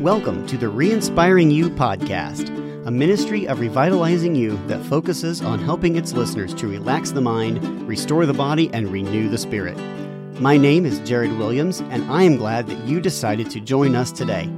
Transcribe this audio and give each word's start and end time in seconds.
Welcome 0.00 0.46
to 0.48 0.58
the 0.58 0.68
Re-Inspiring 0.68 1.50
You 1.50 1.70
podcast, 1.70 2.50
a 2.86 2.90
ministry 2.90 3.48
of 3.48 3.60
revitalizing 3.60 4.34
you 4.34 4.58
that 4.66 4.84
focuses 4.84 5.40
on 5.40 5.58
helping 5.58 5.96
its 5.96 6.12
listeners 6.12 6.52
to 6.56 6.68
relax 6.68 7.12
the 7.12 7.22
mind, 7.22 7.88
restore 7.88 8.26
the 8.26 8.34
body, 8.34 8.70
and 8.74 8.92
renew 8.92 9.30
the 9.30 9.38
spirit. 9.38 9.76
My 10.38 10.58
name 10.58 10.84
is 10.84 11.00
Jared 11.00 11.38
Williams, 11.38 11.80
and 11.80 12.04
I 12.12 12.24
am 12.24 12.36
glad 12.36 12.66
that 12.66 12.78
you 12.84 13.00
decided 13.00 13.48
to 13.50 13.60
join 13.60 13.96
us 13.96 14.12
today. 14.12 14.48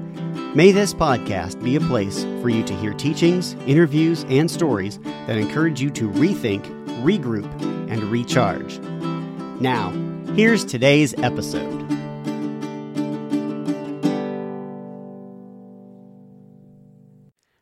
May 0.57 0.73
this 0.73 0.93
podcast 0.93 1.63
be 1.63 1.77
a 1.77 1.81
place 1.81 2.25
for 2.43 2.49
you 2.49 2.65
to 2.65 2.75
hear 2.75 2.93
teachings, 2.93 3.55
interviews, 3.65 4.27
and 4.29 4.51
stories 4.51 4.99
that 5.29 5.39
encourage 5.39 5.81
you 5.81 5.91
to 5.91 6.11
rethink, 6.11 6.65
regroup, 7.03 7.49
and 7.89 8.03
recharge. 8.05 8.81
Now, 9.61 9.91
here's 10.35 10.65
today's 10.65 11.15
episode. 11.23 11.98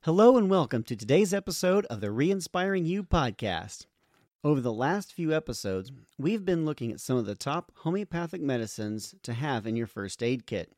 Hello 0.06 0.36
and 0.36 0.48
welcome 0.48 0.84
to 0.84 0.94
today's 0.94 1.34
episode 1.34 1.84
of 1.86 2.00
the 2.00 2.12
Re-Inspiring 2.12 2.86
You 2.86 3.02
podcast. 3.02 3.86
Over 4.44 4.60
the 4.60 4.72
last 4.72 5.12
few 5.12 5.34
episodes, 5.34 5.90
we've 6.16 6.44
been 6.44 6.64
looking 6.64 6.92
at 6.92 7.00
some 7.00 7.16
of 7.16 7.26
the 7.26 7.34
top 7.34 7.72
homeopathic 7.78 8.40
medicines 8.40 9.16
to 9.24 9.32
have 9.32 9.66
in 9.66 9.74
your 9.74 9.88
first 9.88 10.22
aid 10.22 10.46
kit. 10.46 10.70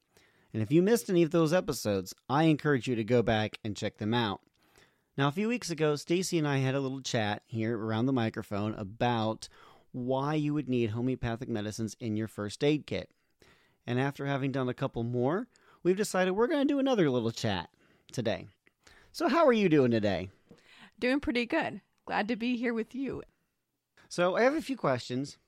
And 0.54 0.62
if 0.62 0.72
you 0.72 0.80
missed 0.80 1.10
any 1.10 1.22
of 1.22 1.30
those 1.30 1.52
episodes, 1.52 2.14
I 2.30 2.44
encourage 2.44 2.88
you 2.88 2.94
to 2.94 3.04
go 3.04 3.20
back 3.22 3.58
and 3.62 3.76
check 3.76 3.98
them 3.98 4.14
out. 4.14 4.40
Now, 5.18 5.28
a 5.28 5.32
few 5.32 5.48
weeks 5.48 5.68
ago, 5.68 5.94
Stacey 5.96 6.38
and 6.38 6.48
I 6.48 6.56
had 6.56 6.74
a 6.74 6.80
little 6.80 7.02
chat 7.02 7.42
here 7.44 7.78
around 7.78 8.06
the 8.06 8.14
microphone 8.14 8.72
about 8.76 9.50
why 9.92 10.36
you 10.36 10.54
would 10.54 10.70
need 10.70 10.88
homeopathic 10.88 11.50
medicines 11.50 11.94
in 12.00 12.16
your 12.16 12.28
first 12.28 12.64
aid 12.64 12.86
kit. 12.86 13.10
And 13.86 14.00
after 14.00 14.24
having 14.24 14.52
done 14.52 14.70
a 14.70 14.72
couple 14.72 15.02
more, 15.02 15.48
we've 15.82 15.98
decided 15.98 16.30
we're 16.30 16.46
going 16.46 16.66
to 16.66 16.72
do 16.72 16.78
another 16.78 17.10
little 17.10 17.30
chat 17.30 17.68
today. 18.10 18.46
So, 19.18 19.28
how 19.28 19.48
are 19.48 19.52
you 19.52 19.68
doing 19.68 19.90
today? 19.90 20.30
Doing 21.00 21.18
pretty 21.18 21.44
good. 21.44 21.80
Glad 22.06 22.28
to 22.28 22.36
be 22.36 22.56
here 22.56 22.72
with 22.72 22.94
you. 22.94 23.24
So, 24.08 24.36
I 24.36 24.42
have 24.42 24.54
a 24.54 24.62
few 24.62 24.76
questions. 24.76 25.38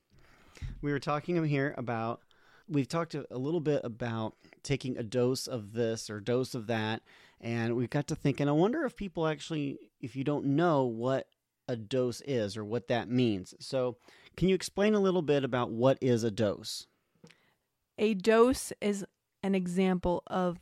We 0.81 0.91
were 0.91 0.99
talking 0.99 1.41
here 1.45 1.73
about, 1.77 2.19
we've 2.67 2.89
talked 2.89 3.15
a 3.15 3.25
little 3.31 3.61
bit 3.61 3.79
about 3.85 4.35
taking 4.61 4.97
a 4.97 5.03
dose 5.03 5.47
of 5.47 5.71
this 5.71 6.09
or 6.09 6.19
dose 6.19 6.53
of 6.53 6.67
that. 6.67 7.01
And 7.39 7.77
we 7.77 7.87
got 7.87 8.07
to 8.07 8.15
thinking, 8.15 8.49
I 8.49 8.51
wonder 8.51 8.83
if 8.83 8.97
people 8.97 9.25
actually, 9.25 9.79
if 10.01 10.17
you 10.17 10.25
don't 10.25 10.47
know 10.47 10.83
what 10.83 11.27
a 11.69 11.77
dose 11.77 12.19
is 12.27 12.57
or 12.57 12.65
what 12.65 12.89
that 12.89 13.09
means. 13.09 13.53
So, 13.61 13.95
can 14.35 14.49
you 14.49 14.55
explain 14.55 14.95
a 14.95 14.99
little 14.99 15.21
bit 15.21 15.45
about 15.45 15.71
what 15.71 15.97
is 16.01 16.25
a 16.25 16.31
dose? 16.31 16.87
A 17.97 18.15
dose 18.15 18.73
is 18.81 19.05
an 19.41 19.55
example 19.55 20.23
of 20.27 20.59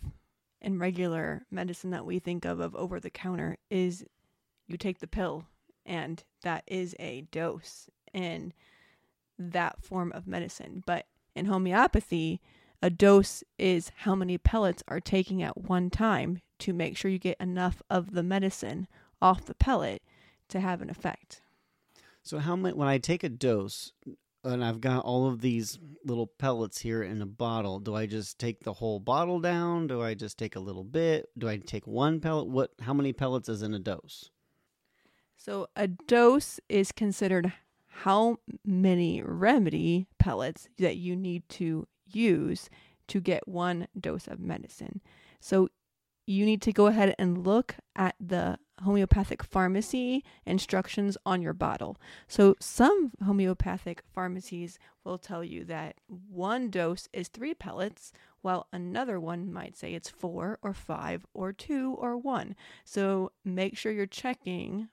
in 0.61 0.79
regular 0.79 1.45
medicine 1.49 1.91
that 1.91 2.05
we 2.05 2.19
think 2.19 2.45
of 2.45 2.59
of 2.59 2.75
over 2.75 2.99
the 2.99 3.09
counter 3.09 3.57
is 3.69 4.05
you 4.67 4.77
take 4.77 4.99
the 4.99 5.07
pill 5.07 5.45
and 5.85 6.23
that 6.43 6.63
is 6.67 6.95
a 6.99 7.21
dose 7.31 7.89
in 8.13 8.53
that 9.37 9.81
form 9.81 10.11
of 10.11 10.27
medicine. 10.27 10.83
But 10.85 11.05
in 11.35 11.45
homeopathy 11.45 12.41
a 12.81 12.89
dose 12.89 13.43
is 13.57 13.91
how 13.97 14.15
many 14.15 14.37
pellets 14.37 14.83
are 14.87 15.01
taking 15.01 15.43
at 15.43 15.57
one 15.57 15.89
time 15.89 16.41
to 16.59 16.73
make 16.73 16.95
sure 16.95 17.11
you 17.11 17.19
get 17.19 17.39
enough 17.39 17.81
of 17.89 18.11
the 18.11 18.23
medicine 18.23 18.87
off 19.21 19.45
the 19.45 19.53
pellet 19.53 20.01
to 20.47 20.59
have 20.59 20.81
an 20.81 20.89
effect. 20.89 21.41
So 22.23 22.39
how 22.39 22.55
many 22.55 22.73
when 22.75 22.87
i 22.87 22.97
take 22.97 23.23
a 23.23 23.29
dose 23.29 23.91
and 24.49 24.63
I've 24.63 24.81
got 24.81 25.05
all 25.05 25.27
of 25.27 25.41
these 25.41 25.79
little 26.05 26.27
pellets 26.27 26.79
here 26.79 27.03
in 27.03 27.21
a 27.21 27.25
bottle. 27.25 27.79
Do 27.79 27.95
I 27.95 28.05
just 28.05 28.39
take 28.39 28.63
the 28.63 28.73
whole 28.73 28.99
bottle 28.99 29.39
down? 29.39 29.87
Do 29.87 30.01
I 30.01 30.13
just 30.13 30.37
take 30.37 30.55
a 30.55 30.59
little 30.59 30.83
bit? 30.83 31.29
Do 31.37 31.47
I 31.47 31.57
take 31.57 31.87
one 31.87 32.19
pellet? 32.19 32.47
What 32.47 32.71
how 32.81 32.93
many 32.93 33.13
pellets 33.13 33.49
is 33.49 33.61
in 33.61 33.73
a 33.73 33.79
dose? 33.79 34.29
So 35.37 35.67
a 35.75 35.87
dose 35.87 36.59
is 36.67 36.91
considered 36.91 37.53
how 37.87 38.37
many 38.65 39.21
remedy 39.23 40.07
pellets 40.17 40.67
that 40.77 40.97
you 40.97 41.15
need 41.15 41.47
to 41.49 41.87
use 42.05 42.69
to 43.07 43.19
get 43.19 43.47
one 43.47 43.87
dose 43.99 44.27
of 44.27 44.39
medicine. 44.39 45.01
So 45.39 45.69
you 46.29 46.45
need 46.45 46.61
to 46.61 46.71
go 46.71 46.85
ahead 46.85 47.15
and 47.17 47.43
look 47.43 47.73
at 47.95 48.13
the 48.19 48.59
homeopathic 48.83 49.41
pharmacy 49.41 50.23
instructions 50.45 51.17
on 51.25 51.41
your 51.41 51.53
bottle. 51.53 51.97
So, 52.27 52.55
some 52.59 53.13
homeopathic 53.25 54.03
pharmacies 54.13 54.77
will 55.03 55.17
tell 55.17 55.43
you 55.43 55.65
that 55.65 55.95
one 56.07 56.69
dose 56.69 57.09
is 57.11 57.29
three 57.29 57.55
pellets, 57.55 58.13
while 58.41 58.67
another 58.71 59.19
one 59.19 59.51
might 59.51 59.75
say 59.75 59.95
it's 59.95 60.07
four 60.07 60.59
or 60.61 60.71
five 60.71 61.25
or 61.33 61.51
two 61.51 61.95
or 61.97 62.15
one. 62.15 62.55
So, 62.85 63.31
make 63.43 63.75
sure 63.75 63.91
you're 63.91 64.05
checking 64.05 64.89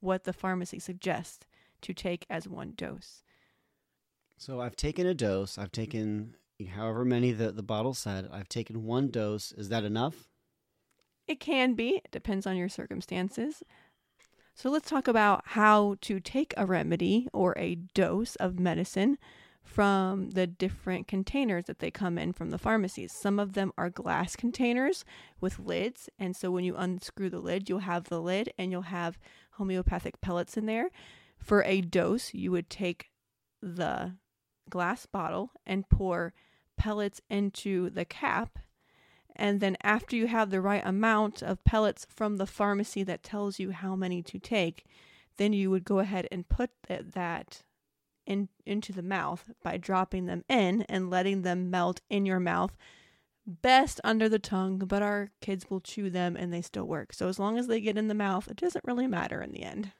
what 0.00 0.24
the 0.24 0.32
pharmacy 0.32 0.80
suggests 0.80 1.46
to 1.82 1.94
take 1.94 2.26
as 2.28 2.48
one 2.48 2.72
dose. 2.76 3.22
So, 4.36 4.60
I've 4.60 4.74
taken 4.74 5.06
a 5.06 5.14
dose, 5.14 5.58
I've 5.58 5.70
taken 5.70 6.34
however 6.74 7.04
many 7.04 7.30
the, 7.30 7.52
the 7.52 7.62
bottle 7.62 7.94
said, 7.94 8.28
I've 8.32 8.48
taken 8.48 8.82
one 8.82 9.10
dose. 9.10 9.52
Is 9.52 9.68
that 9.68 9.84
enough? 9.84 10.31
It 11.26 11.40
can 11.40 11.74
be, 11.74 12.00
it 12.04 12.10
depends 12.10 12.46
on 12.46 12.56
your 12.56 12.68
circumstances. 12.68 13.62
So 14.54 14.70
let's 14.70 14.90
talk 14.90 15.08
about 15.08 15.42
how 15.46 15.96
to 16.02 16.20
take 16.20 16.52
a 16.56 16.66
remedy 16.66 17.28
or 17.32 17.54
a 17.56 17.76
dose 17.76 18.36
of 18.36 18.58
medicine 18.58 19.18
from 19.62 20.30
the 20.30 20.46
different 20.46 21.06
containers 21.06 21.64
that 21.66 21.78
they 21.78 21.90
come 21.90 22.18
in 22.18 22.32
from 22.32 22.50
the 22.50 22.58
pharmacies. 22.58 23.12
Some 23.12 23.38
of 23.38 23.52
them 23.52 23.72
are 23.78 23.88
glass 23.88 24.36
containers 24.36 25.04
with 25.40 25.58
lids, 25.58 26.08
and 26.18 26.36
so 26.36 26.50
when 26.50 26.64
you 26.64 26.76
unscrew 26.76 27.30
the 27.30 27.40
lid, 27.40 27.68
you'll 27.68 27.78
have 27.80 28.04
the 28.04 28.20
lid 28.20 28.52
and 28.58 28.70
you'll 28.70 28.82
have 28.82 29.18
homeopathic 29.52 30.20
pellets 30.20 30.56
in 30.56 30.66
there. 30.66 30.90
For 31.38 31.62
a 31.64 31.80
dose, 31.80 32.34
you 32.34 32.50
would 32.50 32.68
take 32.68 33.10
the 33.62 34.16
glass 34.68 35.06
bottle 35.06 35.52
and 35.64 35.88
pour 35.88 36.34
pellets 36.76 37.20
into 37.30 37.90
the 37.90 38.04
cap 38.04 38.58
and 39.36 39.60
then, 39.60 39.76
after 39.82 40.14
you 40.14 40.26
have 40.26 40.50
the 40.50 40.60
right 40.60 40.82
amount 40.84 41.42
of 41.42 41.64
pellets 41.64 42.06
from 42.08 42.36
the 42.36 42.46
pharmacy 42.46 43.02
that 43.04 43.22
tells 43.22 43.58
you 43.58 43.70
how 43.70 43.96
many 43.96 44.22
to 44.22 44.38
take, 44.38 44.84
then 45.38 45.52
you 45.52 45.70
would 45.70 45.84
go 45.84 46.00
ahead 46.00 46.28
and 46.30 46.48
put 46.48 46.70
that 46.88 47.62
in, 48.26 48.48
into 48.66 48.92
the 48.92 49.02
mouth 49.02 49.50
by 49.62 49.76
dropping 49.78 50.26
them 50.26 50.44
in 50.48 50.82
and 50.82 51.10
letting 51.10 51.42
them 51.42 51.70
melt 51.70 52.00
in 52.10 52.26
your 52.26 52.40
mouth. 52.40 52.76
Best 53.46 54.00
under 54.04 54.28
the 54.28 54.38
tongue, 54.38 54.78
but 54.78 55.02
our 55.02 55.30
kids 55.40 55.68
will 55.68 55.80
chew 55.80 56.10
them 56.10 56.36
and 56.36 56.52
they 56.52 56.62
still 56.62 56.84
work. 56.84 57.12
So, 57.12 57.28
as 57.28 57.38
long 57.38 57.58
as 57.58 57.66
they 57.66 57.80
get 57.80 57.98
in 57.98 58.08
the 58.08 58.14
mouth, 58.14 58.48
it 58.48 58.56
doesn't 58.56 58.84
really 58.84 59.06
matter 59.06 59.40
in 59.42 59.52
the 59.52 59.62
end. 59.62 59.92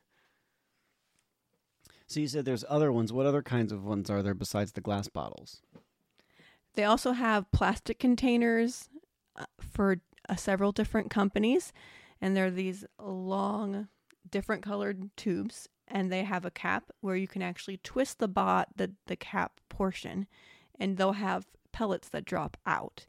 So, 2.07 2.21
you 2.21 2.29
said 2.29 2.45
there's 2.45 2.65
other 2.69 2.93
ones. 2.93 3.13
What 3.13 3.27
other 3.27 3.43
kinds 3.43 3.73
of 3.73 3.83
ones 3.83 4.11
are 4.11 4.23
there 4.23 4.35
besides 4.35 4.73
the 4.73 4.81
glass 4.81 5.09
bottles? 5.09 5.63
They 6.75 6.85
also 6.85 7.13
have 7.13 7.51
plastic 7.51 7.99
containers 7.99 8.89
for 9.61 10.01
uh, 10.29 10.37
several 10.37 10.73
different 10.73 11.11
companies, 11.11 11.73
and 12.21 12.37
they're 12.37 12.51
these 12.51 12.85
long, 12.99 13.89
different 14.31 14.63
colored 14.63 15.11
tubes, 15.17 15.69
and 15.89 16.11
they 16.11 16.25
have 16.25 16.45
a 16.45 16.51
cap 16.51 16.91
where 17.01 17.17
you 17.17 17.29
can 17.29 17.43
actually 17.43 17.79
twist 17.79 18.19
the 18.19 18.29
bot 18.29 18.69
the 18.77 18.93
the 19.07 19.17
cap 19.17 19.61
portion, 19.69 20.27
and 20.79 20.97
they'll 20.97 21.13
have 21.13 21.47
pellets 21.73 22.09
that 22.11 22.25
drop 22.25 22.57
out, 22.67 23.07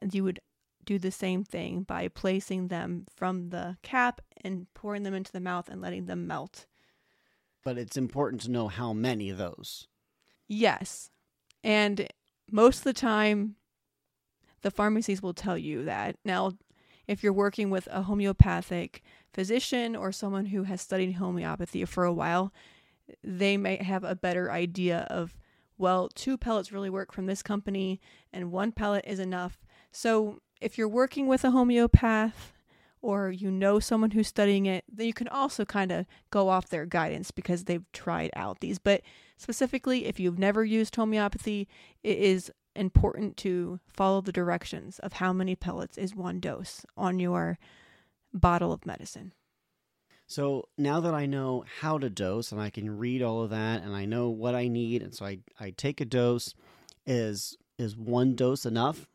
and 0.00 0.14
you 0.14 0.24
would 0.24 0.40
do 0.84 0.98
the 0.98 1.10
same 1.10 1.44
thing 1.44 1.82
by 1.82 2.08
placing 2.08 2.68
them 2.68 3.06
from 3.14 3.48
the 3.50 3.76
cap 3.82 4.20
and 4.42 4.66
pouring 4.74 5.02
them 5.02 5.14
into 5.14 5.32
the 5.32 5.40
mouth 5.40 5.68
and 5.68 5.80
letting 5.80 6.06
them 6.06 6.26
melt. 6.26 6.66
But 7.64 7.78
it's 7.78 7.96
important 7.96 8.42
to 8.42 8.50
know 8.50 8.68
how 8.68 8.92
many 8.92 9.30
of 9.30 9.38
those. 9.38 9.88
Yes. 10.46 11.10
And 11.62 12.06
most 12.50 12.78
of 12.78 12.84
the 12.84 12.92
time, 12.92 13.56
the 14.64 14.70
pharmacies 14.70 15.22
will 15.22 15.34
tell 15.34 15.58
you 15.58 15.84
that. 15.84 16.16
Now, 16.24 16.52
if 17.06 17.22
you're 17.22 17.34
working 17.34 17.68
with 17.68 17.86
a 17.90 18.02
homeopathic 18.02 19.02
physician 19.34 19.94
or 19.94 20.10
someone 20.10 20.46
who 20.46 20.62
has 20.62 20.80
studied 20.80 21.12
homeopathy 21.12 21.84
for 21.84 22.04
a 22.04 22.12
while, 22.12 22.52
they 23.22 23.58
may 23.58 23.76
have 23.76 24.04
a 24.04 24.16
better 24.16 24.50
idea 24.50 25.06
of, 25.10 25.36
well, 25.76 26.08
two 26.14 26.38
pellets 26.38 26.72
really 26.72 26.88
work 26.88 27.12
from 27.12 27.26
this 27.26 27.42
company 27.42 28.00
and 28.32 28.50
one 28.50 28.72
pellet 28.72 29.04
is 29.06 29.20
enough. 29.20 29.58
So, 29.92 30.40
if 30.62 30.78
you're 30.78 30.88
working 30.88 31.26
with 31.26 31.44
a 31.44 31.50
homeopath 31.50 32.54
or 33.02 33.30
you 33.30 33.50
know 33.50 33.78
someone 33.78 34.12
who's 34.12 34.28
studying 34.28 34.64
it, 34.64 34.82
then 34.90 35.06
you 35.06 35.12
can 35.12 35.28
also 35.28 35.66
kind 35.66 35.92
of 35.92 36.06
go 36.30 36.48
off 36.48 36.70
their 36.70 36.86
guidance 36.86 37.30
because 37.30 37.64
they've 37.64 37.84
tried 37.92 38.30
out 38.34 38.60
these. 38.60 38.78
But 38.78 39.02
specifically, 39.36 40.06
if 40.06 40.18
you've 40.18 40.38
never 40.38 40.64
used 40.64 40.96
homeopathy, 40.96 41.68
it 42.02 42.16
is 42.16 42.50
important 42.76 43.36
to 43.38 43.80
follow 43.86 44.20
the 44.20 44.32
directions 44.32 44.98
of 45.00 45.14
how 45.14 45.32
many 45.32 45.54
pellets 45.54 45.98
is 45.98 46.14
one 46.14 46.40
dose 46.40 46.84
on 46.96 47.18
your 47.18 47.58
bottle 48.32 48.72
of 48.72 48.86
medicine. 48.86 49.32
So 50.26 50.68
now 50.78 51.00
that 51.00 51.14
I 51.14 51.26
know 51.26 51.64
how 51.80 51.98
to 51.98 52.08
dose 52.08 52.50
and 52.50 52.60
I 52.60 52.70
can 52.70 52.98
read 52.98 53.22
all 53.22 53.42
of 53.42 53.50
that 53.50 53.82
and 53.82 53.94
I 53.94 54.06
know 54.06 54.30
what 54.30 54.54
I 54.54 54.68
need 54.68 55.02
and 55.02 55.14
so 55.14 55.26
I, 55.26 55.38
I 55.60 55.70
take 55.70 56.00
a 56.00 56.04
dose 56.04 56.54
is 57.06 57.56
is 57.78 57.96
one 57.96 58.34
dose 58.34 58.64
enough? 58.64 59.08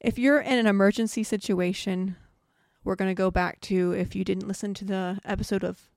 If 0.00 0.18
you're 0.18 0.40
in 0.40 0.58
an 0.58 0.66
emergency 0.66 1.22
situation, 1.22 2.16
we're 2.82 2.96
going 2.96 3.10
to 3.10 3.14
go 3.14 3.30
back 3.30 3.60
to 3.62 3.92
if 3.92 4.16
you 4.16 4.24
didn't 4.24 4.48
listen 4.48 4.74
to 4.74 4.84
the 4.84 5.20
episode 5.24 5.62
of 5.62 5.88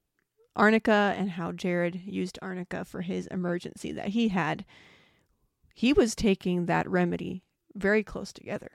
arnica 0.55 1.13
and 1.17 1.31
how 1.31 1.51
Jared 1.51 2.01
used 2.05 2.39
arnica 2.41 2.85
for 2.85 3.01
his 3.01 3.27
emergency 3.27 3.91
that 3.91 4.09
he 4.09 4.29
had. 4.29 4.63
He 5.77 5.91
was 5.91 6.15
taking 6.15 6.65
that 6.65 6.89
remedy 6.89 7.43
very 7.75 8.01
close 8.01 8.31
together. 8.31 8.71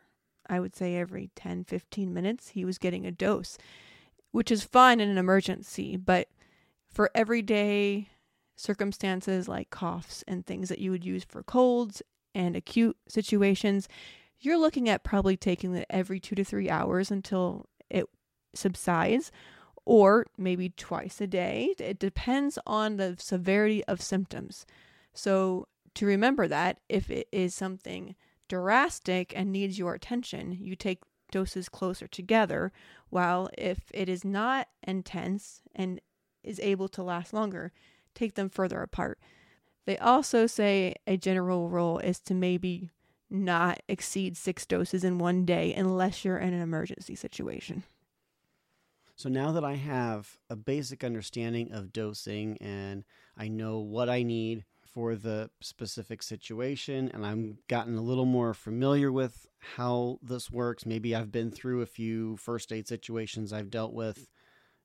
I 0.46 0.60
would 0.60 0.76
say 0.76 0.96
every 0.96 1.30
10, 1.34 1.64
15 1.64 2.12
minutes, 2.12 2.48
he 2.50 2.62
was 2.62 2.76
getting 2.76 3.06
a 3.06 3.10
dose, 3.10 3.56
which 4.32 4.50
is 4.50 4.62
fine 4.64 5.00
in 5.00 5.08
an 5.08 5.16
emergency, 5.16 5.96
but 5.96 6.28
for 6.92 7.10
everyday 7.14 8.10
circumstances 8.54 9.48
like 9.48 9.70
coughs 9.70 10.22
and 10.28 10.44
things 10.44 10.68
that 10.68 10.78
you 10.78 10.90
would 10.90 11.04
use 11.04 11.24
for 11.24 11.42
colds 11.42 12.02
and 12.34 12.54
acute 12.54 12.98
situations, 13.08 13.88
you're 14.38 14.58
looking 14.58 14.86
at 14.86 15.02
probably 15.02 15.38
taking 15.38 15.74
it 15.74 15.86
every 15.88 16.20
two 16.20 16.34
to 16.34 16.44
three 16.44 16.68
hours 16.68 17.10
until 17.10 17.64
it 17.88 18.04
subsides 18.54 19.32
or 19.86 20.26
maybe 20.36 20.68
twice 20.68 21.18
a 21.22 21.26
day. 21.26 21.74
It 21.78 21.98
depends 21.98 22.58
on 22.66 22.98
the 22.98 23.16
severity 23.18 23.82
of 23.84 24.02
symptoms. 24.02 24.66
So, 25.14 25.66
to 25.94 26.06
remember 26.06 26.48
that 26.48 26.80
if 26.88 27.10
it 27.10 27.28
is 27.32 27.54
something 27.54 28.14
drastic 28.48 29.32
and 29.36 29.52
needs 29.52 29.78
your 29.78 29.94
attention, 29.94 30.56
you 30.60 30.74
take 30.74 31.02
doses 31.30 31.68
closer 31.68 32.06
together, 32.06 32.72
while 33.08 33.48
if 33.56 33.90
it 33.92 34.08
is 34.08 34.24
not 34.24 34.68
intense 34.86 35.62
and 35.74 36.00
is 36.42 36.60
able 36.60 36.88
to 36.88 37.02
last 37.02 37.32
longer, 37.32 37.72
take 38.14 38.34
them 38.34 38.48
further 38.48 38.82
apart. 38.82 39.18
They 39.86 39.98
also 39.98 40.46
say 40.46 40.94
a 41.06 41.16
general 41.16 41.68
rule 41.68 41.98
is 41.98 42.20
to 42.20 42.34
maybe 42.34 42.90
not 43.30 43.80
exceed 43.88 44.36
six 44.36 44.66
doses 44.66 45.04
in 45.04 45.18
one 45.18 45.44
day 45.44 45.72
unless 45.72 46.24
you're 46.24 46.38
in 46.38 46.52
an 46.52 46.60
emergency 46.60 47.14
situation. 47.14 47.84
So 49.14 49.28
now 49.28 49.52
that 49.52 49.64
I 49.64 49.74
have 49.74 50.38
a 50.48 50.56
basic 50.56 51.04
understanding 51.04 51.72
of 51.72 51.92
dosing 51.92 52.56
and 52.58 53.04
I 53.36 53.48
know 53.48 53.78
what 53.78 54.08
I 54.08 54.22
need 54.22 54.64
for 54.92 55.14
the 55.14 55.50
specific 55.60 56.22
situation 56.22 57.10
and 57.12 57.24
I'm 57.24 57.58
gotten 57.68 57.96
a 57.96 58.02
little 58.02 58.24
more 58.24 58.54
familiar 58.54 59.12
with 59.12 59.46
how 59.76 60.18
this 60.22 60.50
works, 60.50 60.86
maybe 60.86 61.14
I've 61.14 61.32
been 61.32 61.50
through 61.50 61.82
a 61.82 61.86
few 61.86 62.36
first 62.36 62.72
aid 62.72 62.88
situations 62.88 63.52
I've 63.52 63.70
dealt 63.70 63.92
with 63.92 64.28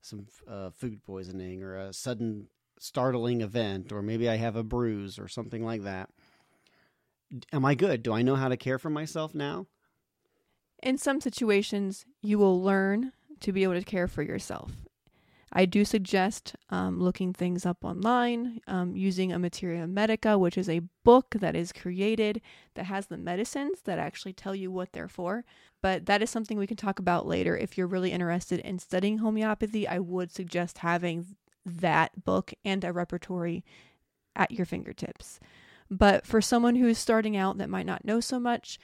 some 0.02 0.28
uh, 0.48 0.70
food 0.70 1.04
poisoning 1.04 1.64
or 1.64 1.78
a 1.78 1.94
sudden 1.94 2.48
startling 2.80 3.42
event 3.42 3.92
or 3.92 4.02
maybe 4.02 4.30
I 4.30 4.36
have 4.36 4.56
a 4.56 4.64
bruise 4.64 5.18
or 5.18 5.28
something 5.28 5.66
like 5.66 5.84
that. 5.84 6.10
Am 7.52 7.66
I 7.66 7.74
good? 7.74 8.04
Do 8.04 8.14
I 8.14 8.22
know 8.22 8.36
how 8.36 8.50
to 8.50 8.58
care 8.58 8.78
for 8.78 8.90
myself 8.90 9.34
now? 9.34 9.68
In 10.84 10.98
some 10.98 11.20
situations, 11.20 12.06
you 12.22 12.38
will 12.38 12.62
learn 12.62 13.12
to 13.40 13.52
be 13.52 13.64
able 13.64 13.74
to 13.74 13.84
care 13.84 14.08
for 14.08 14.22
yourself. 14.22 14.72
I 15.54 15.66
do 15.66 15.86
suggest 15.86 16.56
um, 16.70 17.00
looking 17.00 17.32
things 17.32 17.66
up 17.66 17.84
online, 17.84 18.62
um, 18.68 18.96
using 18.96 19.32
a 19.32 19.40
Materia 19.40 19.88
Medica, 19.88 20.38
which 20.38 20.58
is 20.58 20.70
a 20.70 20.82
book 21.04 21.36
that 21.40 21.56
is 21.56 21.72
created 21.72 22.42
that 22.74 22.86
has 22.86 23.08
the 23.08 23.18
medicines 23.18 23.82
that 23.86 24.00
actually 24.00 24.34
tell 24.34 24.56
you 24.56 24.72
what 24.72 24.92
they're 24.92 25.08
for. 25.08 25.46
But 25.82 26.08
that 26.08 26.22
is 26.22 26.30
something 26.30 26.58
we 26.58 26.68
can 26.68 26.78
talk 26.78 27.00
about 27.00 27.28
later. 27.28 27.56
If 27.56 27.78
you're 27.78 27.88
really 27.88 28.12
interested 28.12 28.60
in 28.60 28.80
studying 28.80 29.20
homeopathy, 29.20 29.88
I 29.88 30.00
would 30.00 30.32
suggest 30.32 30.80
having 30.80 31.36
that 31.66 32.26
book 32.26 32.54
and 32.64 32.84
a 32.84 32.92
repertory 32.92 33.64
at 34.36 34.52
your 34.52 34.66
fingertips. 34.66 35.40
But 35.90 36.26
for 36.26 36.42
someone 36.42 36.76
who 36.76 36.88
is 36.88 36.98
starting 36.98 37.38
out 37.38 37.58
that 37.60 37.70
might 37.70 37.86
not 37.86 38.06
know 38.06 38.20
so 38.20 38.40
much, 38.40 38.80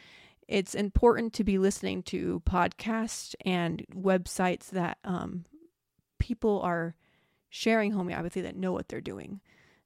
it's 0.47 0.75
important 0.75 1.33
to 1.33 1.43
be 1.43 1.57
listening 1.57 2.03
to 2.03 2.41
podcasts 2.45 3.35
and 3.45 3.85
websites 3.95 4.69
that 4.69 4.97
um, 5.03 5.45
people 6.21 6.61
are 6.61 6.95
sharing 7.49 7.91
homeopathy 7.91 8.41
that 8.41 8.55
know 8.55 8.71
what 8.71 8.87
they're 8.87 9.01
doing. 9.01 9.41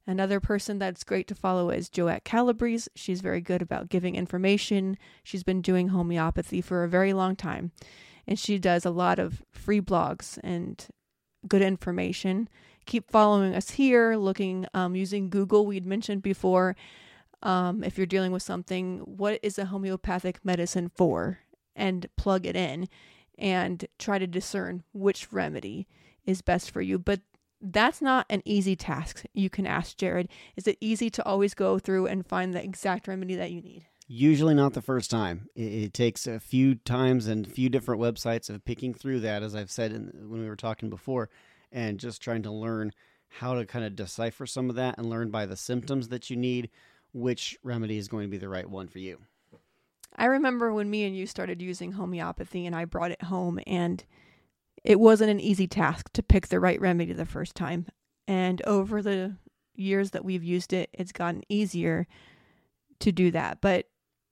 Another 0.06 0.38
person 0.38 0.78
that's 0.78 1.02
great 1.02 1.26
to 1.28 1.34
follow 1.34 1.70
is 1.70 1.88
Joette 1.88 2.22
Calabrese. 2.22 2.88
She's 2.94 3.22
very 3.22 3.40
good 3.40 3.62
about 3.62 3.88
giving 3.88 4.14
information. 4.14 4.98
She's 5.24 5.42
been 5.42 5.62
doing 5.62 5.88
homeopathy 5.88 6.60
for 6.60 6.84
a 6.84 6.88
very 6.88 7.12
long 7.12 7.34
time, 7.34 7.72
and 8.26 8.38
she 8.38 8.58
does 8.58 8.84
a 8.84 8.90
lot 8.90 9.18
of 9.18 9.42
free 9.50 9.80
blogs 9.80 10.38
and 10.44 10.86
good 11.48 11.62
information. 11.62 12.48
Keep 12.84 13.10
following 13.10 13.54
us 13.54 13.70
here, 13.70 14.14
looking 14.14 14.66
um, 14.74 14.94
using 14.94 15.30
Google. 15.30 15.66
We'd 15.66 15.86
mentioned 15.86 16.22
before 16.22 16.76
um, 17.42 17.82
if 17.82 17.96
you're 17.96 18.06
dealing 18.06 18.30
with 18.30 18.42
something, 18.42 18.98
what 18.98 19.40
is 19.42 19.58
a 19.58 19.64
homeopathic 19.64 20.44
medicine 20.44 20.90
for? 20.94 21.40
And 21.74 22.06
plug 22.16 22.46
it 22.46 22.56
in 22.56 22.88
and 23.38 23.84
try 23.98 24.18
to 24.18 24.26
discern 24.26 24.82
which 24.92 25.32
remedy 25.32 25.86
is 26.26 26.42
best 26.42 26.70
for 26.70 26.80
you. 26.80 26.98
But 26.98 27.20
that's 27.60 28.02
not 28.02 28.26
an 28.28 28.42
easy 28.44 28.76
task. 28.76 29.24
You 29.32 29.50
can 29.50 29.66
ask 29.66 29.96
Jared. 29.96 30.28
Is 30.56 30.66
it 30.66 30.78
easy 30.80 31.10
to 31.10 31.24
always 31.24 31.54
go 31.54 31.78
through 31.78 32.06
and 32.06 32.26
find 32.26 32.54
the 32.54 32.62
exact 32.62 33.08
remedy 33.08 33.34
that 33.36 33.50
you 33.50 33.60
need? 33.60 33.86
Usually 34.08 34.54
not 34.54 34.74
the 34.74 34.82
first 34.82 35.10
time. 35.10 35.48
It, 35.56 35.62
it 35.62 35.94
takes 35.94 36.26
a 36.26 36.38
few 36.38 36.76
times 36.76 37.26
and 37.26 37.46
a 37.46 37.50
few 37.50 37.68
different 37.68 38.00
websites 38.00 38.48
of 38.48 38.64
picking 38.64 38.94
through 38.94 39.20
that, 39.20 39.42
as 39.42 39.56
I've 39.56 39.70
said 39.70 39.92
in, 39.92 40.12
when 40.28 40.40
we 40.40 40.48
were 40.48 40.56
talking 40.56 40.90
before, 40.90 41.28
and 41.72 41.98
just 41.98 42.22
trying 42.22 42.42
to 42.42 42.52
learn 42.52 42.92
how 43.28 43.54
to 43.54 43.66
kind 43.66 43.84
of 43.84 43.96
decipher 43.96 44.46
some 44.46 44.70
of 44.70 44.76
that 44.76 44.96
and 44.98 45.10
learn 45.10 45.30
by 45.30 45.46
the 45.46 45.56
symptoms 45.56 46.08
that 46.08 46.30
you 46.30 46.36
need 46.36 46.70
which 47.12 47.56
remedy 47.62 47.96
is 47.96 48.08
going 48.08 48.26
to 48.26 48.30
be 48.30 48.36
the 48.36 48.48
right 48.48 48.68
one 48.68 48.88
for 48.88 48.98
you. 48.98 49.18
I 50.16 50.26
remember 50.26 50.72
when 50.72 50.90
me 50.90 51.04
and 51.04 51.16
you 51.16 51.26
started 51.26 51.60
using 51.62 51.92
homeopathy 51.92 52.66
and 52.66 52.76
I 52.76 52.84
brought 52.84 53.10
it 53.10 53.22
home 53.22 53.58
and 53.66 54.04
it 54.86 55.00
wasn't 55.00 55.30
an 55.30 55.40
easy 55.40 55.66
task 55.66 56.12
to 56.12 56.22
pick 56.22 56.46
the 56.46 56.60
right 56.60 56.80
remedy 56.80 57.12
the 57.12 57.26
first 57.26 57.56
time. 57.56 57.86
And 58.28 58.62
over 58.62 59.02
the 59.02 59.36
years 59.74 60.12
that 60.12 60.24
we've 60.24 60.44
used 60.44 60.72
it, 60.72 60.88
it's 60.92 61.12
gotten 61.12 61.42
easier 61.48 62.06
to 63.00 63.10
do 63.10 63.32
that. 63.32 63.60
But 63.60 63.86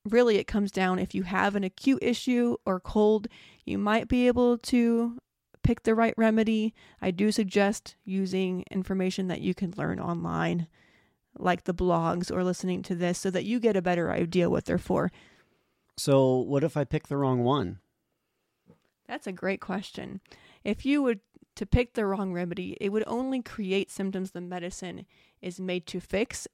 really, 0.08 0.36
it 0.36 0.46
comes 0.46 0.70
down 0.70 1.00
if 1.00 1.12
you 1.12 1.24
have 1.24 1.56
an 1.56 1.64
acute 1.64 1.98
issue 2.00 2.56
or 2.64 2.78
cold, 2.78 3.26
you 3.64 3.78
might 3.78 4.06
be 4.06 4.28
able 4.28 4.56
to 4.58 5.18
pick 5.64 5.82
the 5.82 5.94
right 5.94 6.14
remedy. 6.16 6.72
I 7.02 7.10
do 7.10 7.32
suggest 7.32 7.96
using 8.04 8.64
information 8.70 9.26
that 9.28 9.40
you 9.40 9.54
can 9.54 9.74
learn 9.76 9.98
online 9.98 10.68
like 11.36 11.64
the 11.64 11.74
blogs 11.74 12.30
or 12.30 12.44
listening 12.44 12.82
to 12.82 12.94
this 12.94 13.18
so 13.18 13.28
that 13.30 13.44
you 13.44 13.58
get 13.58 13.76
a 13.76 13.82
better 13.82 14.12
idea 14.12 14.48
what 14.48 14.66
they're 14.66 14.78
for. 14.78 15.10
So, 15.96 16.36
what 16.36 16.62
if 16.62 16.76
I 16.76 16.84
pick 16.84 17.08
the 17.08 17.16
wrong 17.16 17.42
one? 17.42 17.80
That's 19.06 19.26
a 19.26 19.32
great 19.32 19.60
question. 19.60 20.20
If 20.64 20.86
you 20.86 21.02
would 21.02 21.20
to 21.56 21.66
pick 21.66 21.94
the 21.94 22.06
wrong 22.06 22.32
remedy, 22.32 22.76
it 22.80 22.90
would 22.90 23.04
only 23.06 23.40
create 23.40 23.90
symptoms 23.90 24.32
the 24.32 24.40
medicine 24.40 25.06
is 25.40 25.60
made 25.60 25.86
to 25.86 26.00
fix 26.00 26.48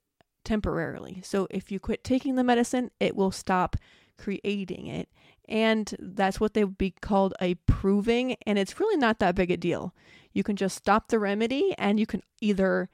temporarily. 0.44 1.20
So, 1.24 1.46
if 1.50 1.70
you 1.72 1.80
quit 1.80 2.04
taking 2.04 2.34
the 2.34 2.44
medicine, 2.44 2.90
it 3.00 3.16
will 3.16 3.30
stop 3.30 3.76
creating 4.18 4.86
it. 4.86 5.08
And 5.48 5.92
that's 5.98 6.38
what 6.38 6.54
they 6.54 6.64
would 6.64 6.78
be 6.78 6.94
called 7.00 7.34
a 7.40 7.54
proving. 7.66 8.36
And 8.46 8.58
it's 8.58 8.78
really 8.78 8.96
not 8.96 9.18
that 9.18 9.34
big 9.34 9.50
a 9.50 9.56
deal. 9.56 9.94
You 10.32 10.44
can 10.44 10.56
just 10.56 10.76
stop 10.76 11.08
the 11.08 11.18
remedy 11.18 11.74
and 11.78 11.98
you 11.98 12.06
can 12.06 12.22
either 12.40 12.88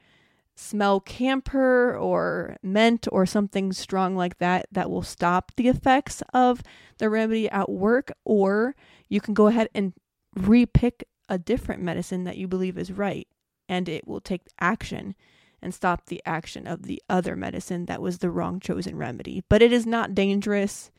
smell 0.55 0.99
camphor 0.99 1.95
or 1.95 2.57
mint 2.63 3.07
or 3.11 3.27
something 3.27 3.71
strong 3.71 4.15
like 4.15 4.39
that 4.39 4.65
that 4.71 4.89
will 4.89 5.03
stop 5.03 5.51
the 5.55 5.67
effects 5.67 6.23
of 6.33 6.63
the 6.97 7.09
remedy 7.11 7.47
at 7.49 7.69
work 7.69 8.11
or 8.25 8.75
you 9.09 9.21
can 9.21 9.33
go 9.33 9.47
ahead 9.47 9.69
and 9.73 9.93
repick 10.37 11.03
a 11.29 11.37
different 11.37 11.81
medicine 11.81 12.23
that 12.23 12.37
you 12.37 12.47
believe 12.47 12.77
is 12.77 12.91
right 12.91 13.27
and 13.67 13.89
it 13.89 14.07
will 14.07 14.21
take 14.21 14.43
action 14.59 15.15
and 15.61 15.73
stop 15.73 16.05
the 16.05 16.21
action 16.25 16.67
of 16.67 16.83
the 16.83 17.01
other 17.09 17.35
medicine 17.35 17.85
that 17.85 18.01
was 18.01 18.19
the 18.19 18.29
wrong 18.29 18.59
chosen 18.59 18.95
remedy 18.95 19.43
but 19.49 19.61
it 19.61 19.71
is 19.71 19.85
not 19.85 20.15
dangerous 20.15 20.91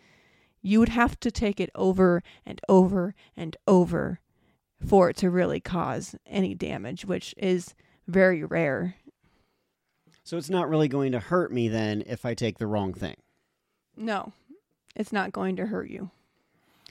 you 0.61 0.81
would 0.81 0.89
have 0.89 1.19
to 1.21 1.31
take 1.31 1.61
it 1.61 1.71
over 1.75 2.23
and 2.45 2.61
over 2.69 3.15
and 3.37 3.57
over 3.67 4.21
for 4.85 5.11
it 5.11 5.17
to 5.17 5.31
really 5.31 5.61
cause 5.61 6.17
any 6.27 6.55
damage 6.55 7.05
which 7.05 7.35
is 7.39 7.75
very 8.07 8.43
rare 8.43 8.97
so 10.29 10.37
it's 10.37 10.51
not 10.51 10.69
really 10.69 10.89
going 10.89 11.13
to 11.13 11.21
hurt 11.21 11.51
me 11.51 11.69
then 11.69 12.05
if 12.07 12.27
I 12.27 12.35
take 12.35 12.59
the 12.59 12.67
wrong 12.67 12.93
thing. 12.93 13.17
No, 13.97 14.35
it's 14.95 15.11
not 15.11 15.33
going 15.33 15.57
to 15.57 15.65
hurt 15.65 15.89
you. 15.89 16.11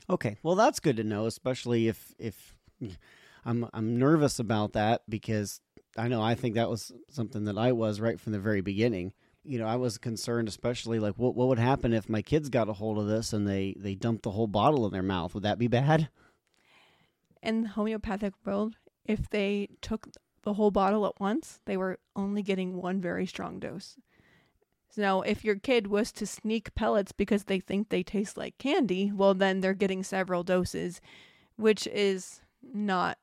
Okay, 0.10 0.38
well 0.42 0.56
that's 0.56 0.80
good 0.80 0.98
to 0.98 1.04
know, 1.04 1.26
especially 1.26 1.88
if 1.88 2.14
if 2.18 2.56
mm, 2.82 2.96
I'm 3.46 3.68
I'm 3.74 3.98
nervous 3.98 4.40
about 4.40 4.74
that 4.74 5.02
because 5.10 5.62
I 5.98 6.08
know 6.08 6.22
I 6.22 6.36
think 6.36 6.56
that 6.56 6.70
was 6.70 6.92
something 7.10 7.46
that 7.46 7.58
I 7.58 7.72
was 7.72 8.00
right 8.00 8.20
from 8.20 8.34
the 8.34 8.40
very 8.40 8.62
beginning. 8.62 9.14
You 9.44 9.60
know, 9.60 9.68
I 9.68 9.78
was 9.78 9.98
concerned, 9.98 10.48
especially 10.48 11.00
like 11.00 11.16
what 11.16 11.36
what 11.36 11.48
would 11.48 11.60
happen 11.60 11.94
if 11.94 12.10
my 12.10 12.22
kids 12.22 12.50
got 12.50 12.70
a 12.70 12.74
hold 12.74 12.98
of 12.98 13.08
this 13.08 13.34
and 13.34 13.48
they 13.48 13.76
they 13.78 13.96
dumped 13.96 14.24
the 14.24 14.32
whole 14.32 14.48
bottle 14.48 14.86
in 14.86 14.94
their 14.94 15.04
mouth? 15.04 15.34
Would 15.34 15.44
that 15.44 15.60
be 15.60 15.68
bad? 15.68 16.10
In 17.42 17.64
the 17.64 17.70
homeopathic 17.70 18.34
world, 18.46 18.76
if 19.06 19.30
they 19.30 19.70
took 19.82 20.10
the 20.44 20.54
whole 20.54 20.72
bottle 20.72 21.06
at 21.06 21.20
once, 21.20 21.60
they 21.66 21.78
were 21.78 22.00
only 22.16 22.42
getting 22.42 22.78
one 22.82 23.02
very 23.02 23.26
strong 23.26 23.60
dose. 23.60 23.98
So 24.90 25.22
if 25.22 25.46
your 25.46 25.56
kid 25.56 25.88
was 25.88 26.12
to 26.14 26.26
sneak 26.26 26.74
pellets 26.74 27.12
because 27.12 27.44
they 27.44 27.60
think 27.60 27.90
they 27.90 28.04
taste 28.04 28.38
like 28.38 28.58
candy, 28.58 29.12
well, 29.14 29.34
then 29.34 29.62
they're 29.62 29.74
getting 29.74 30.04
several 30.04 30.44
doses, 30.44 31.02
which 31.56 31.88
is 31.88 32.42
not, 32.74 33.18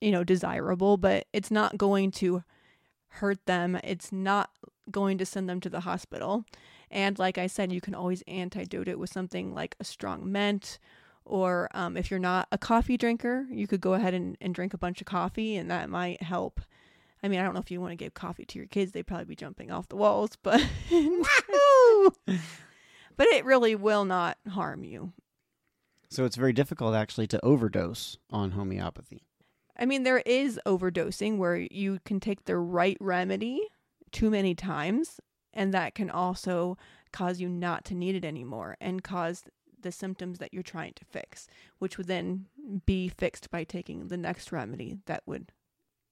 you 0.00 0.10
know, 0.10 0.24
desirable, 0.24 0.96
but 0.96 1.26
it's 1.32 1.50
not 1.50 1.76
going 1.76 2.10
to 2.12 2.42
hurt 3.08 3.44
them. 3.46 3.78
It's 3.84 4.12
not 4.12 4.50
going 4.90 5.18
to 5.18 5.26
send 5.26 5.48
them 5.48 5.60
to 5.60 5.68
the 5.68 5.80
hospital. 5.80 6.44
And 6.90 7.18
like 7.18 7.38
I 7.38 7.48
said, 7.48 7.72
you 7.72 7.80
can 7.80 7.94
always 7.94 8.22
antidote 8.28 8.88
it 8.88 8.98
with 8.98 9.12
something 9.12 9.52
like 9.52 9.76
a 9.80 9.84
strong 9.84 10.30
mint. 10.30 10.78
Or 11.24 11.68
um, 11.74 11.96
if 11.96 12.10
you're 12.10 12.20
not 12.20 12.46
a 12.52 12.58
coffee 12.58 12.96
drinker, 12.96 13.46
you 13.50 13.66
could 13.66 13.80
go 13.80 13.94
ahead 13.94 14.14
and, 14.14 14.36
and 14.40 14.54
drink 14.54 14.72
a 14.72 14.78
bunch 14.78 15.00
of 15.00 15.08
coffee, 15.08 15.56
and 15.56 15.68
that 15.70 15.90
might 15.90 16.22
help. 16.22 16.60
I 17.22 17.28
mean, 17.28 17.40
I 17.40 17.42
don't 17.42 17.54
know 17.54 17.60
if 17.60 17.70
you 17.70 17.80
want 17.80 17.92
to 17.92 17.96
give 17.96 18.14
coffee 18.14 18.44
to 18.44 18.58
your 18.58 18.68
kids, 18.68 18.92
they'd 18.92 19.06
probably 19.06 19.24
be 19.24 19.36
jumping 19.36 19.70
off 19.70 19.88
the 19.88 19.96
walls, 19.96 20.36
but 20.42 20.60
but 23.16 23.26
it 23.28 23.44
really 23.44 23.74
will 23.74 24.04
not 24.04 24.38
harm 24.48 24.84
you. 24.84 25.12
So 26.08 26.24
it's 26.24 26.36
very 26.36 26.52
difficult 26.52 26.94
actually 26.94 27.26
to 27.28 27.44
overdose 27.44 28.16
on 28.30 28.52
homeopathy. 28.52 29.26
I 29.78 29.86
mean, 29.86 30.04
there 30.04 30.22
is 30.24 30.60
overdosing 30.66 31.36
where 31.36 31.56
you 31.56 31.98
can 32.04 32.20
take 32.20 32.44
the 32.44 32.56
right 32.56 32.96
remedy 33.00 33.60
too 34.12 34.30
many 34.30 34.54
times, 34.54 35.20
and 35.52 35.74
that 35.74 35.94
can 35.94 36.10
also 36.10 36.78
cause 37.12 37.40
you 37.40 37.48
not 37.48 37.84
to 37.86 37.94
need 37.94 38.14
it 38.14 38.24
anymore 38.24 38.76
and 38.80 39.02
cause 39.02 39.44
the 39.80 39.92
symptoms 39.92 40.38
that 40.38 40.52
you're 40.54 40.62
trying 40.62 40.92
to 40.94 41.04
fix, 41.04 41.46
which 41.78 41.98
would 41.98 42.06
then 42.06 42.46
be 42.86 43.08
fixed 43.08 43.50
by 43.50 43.64
taking 43.64 44.08
the 44.08 44.16
next 44.16 44.50
remedy 44.52 44.98
that 45.06 45.22
would 45.26 45.52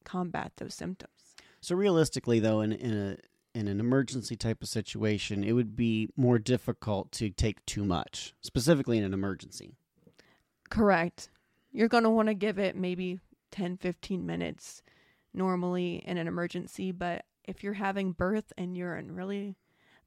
combat 0.04 0.52
those 0.56 0.74
symptoms. 0.74 1.12
So 1.60 1.74
realistically, 1.74 2.40
though, 2.40 2.60
in, 2.60 2.72
in 2.72 2.92
a 2.96 3.16
in 3.54 3.68
an 3.68 3.78
emergency 3.78 4.36
type 4.36 4.62
of 4.62 4.68
situation, 4.68 5.44
it 5.44 5.52
would 5.52 5.76
be 5.76 6.08
more 6.16 6.38
difficult 6.38 7.12
to 7.12 7.30
take 7.30 7.64
too 7.66 7.84
much, 7.84 8.34
specifically 8.40 8.98
in 8.98 9.04
an 9.04 9.14
emergency. 9.14 9.76
Correct. 10.70 11.28
You're 11.70 11.88
going 11.88 12.02
to 12.02 12.10
want 12.10 12.28
to 12.28 12.34
give 12.34 12.58
it 12.58 12.74
maybe 12.74 13.20
10, 13.52 13.76
15 13.76 14.26
minutes 14.26 14.82
normally 15.32 16.02
in 16.04 16.18
an 16.18 16.26
emergency, 16.26 16.90
but 16.90 17.24
if 17.44 17.62
you're 17.62 17.74
having 17.74 18.12
birth 18.12 18.52
and 18.58 18.76
you're 18.76 18.96
in 18.96 19.14
really 19.14 19.56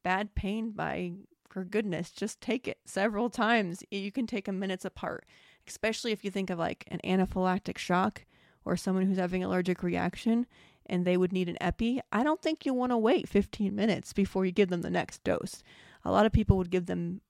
bad 0.04 0.36
pain, 0.36 0.72
by 0.72 1.13
for 1.50 1.63
goodness, 1.63 2.12
just 2.12 2.42
take 2.42 2.68
it 2.68 2.77
several 2.86 3.30
times. 3.30 3.84
You 3.89 4.12
can 4.12 4.27
take 4.27 4.46
them 4.46 4.60
minutes 4.60 4.86
apart, 4.86 5.25
especially 5.68 6.12
if 6.12 6.24
you 6.24 6.32
think 6.32 6.50
of 6.50 6.60
like 6.60 6.84
an 6.88 7.00
anaphylactic 7.04 7.77
shock 7.77 8.25
or 8.68 8.78
someone 8.78 9.06
who's 9.06 9.18
having 9.18 9.44
allergic 9.44 9.82
reaction 9.82 10.46
and 10.86 11.06
they 11.06 11.18
would 11.18 11.34
need 11.34 11.50
an 11.50 11.58
epi. 11.62 12.02
I 12.12 12.24
don't 12.24 12.42
think 12.42 12.66
you 12.66 12.74
want 12.74 12.92
to 12.92 12.98
wait 12.98 13.28
15 13.28 13.76
minutes 13.76 14.14
before 14.14 14.46
you 14.46 14.52
give 14.52 14.70
them 14.70 14.82
the 14.82 14.90
next 14.90 15.24
dose. 15.24 15.64
A 16.06 16.12
lot 16.12 16.26
of 16.26 16.32
people 16.32 16.58
would 16.58 16.70
give 16.70 16.86
them 16.86 17.22